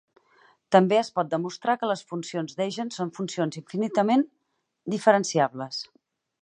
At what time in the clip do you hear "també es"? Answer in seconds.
0.75-1.11